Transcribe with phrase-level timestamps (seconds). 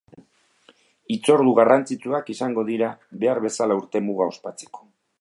[1.15, 2.91] Hitzordu garrantzitsuak izango dira
[3.25, 4.87] behar bezala urtemuga ospatzeko.